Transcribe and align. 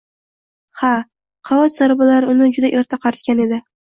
Ha, 0.79 0.93
hayot 1.49 1.75
zarbalari 1.75 2.31
uni 2.33 2.47
juda 2.57 2.73
erta 2.81 2.99
qaritgan 3.05 3.45
edi. 3.45 3.61